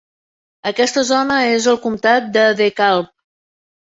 Aquesta 0.69 1.03
zona 1.09 1.37
és 1.57 1.67
al 1.73 1.79
comtat 1.85 2.33
de 2.39 2.47
DeKalb. 2.63 3.13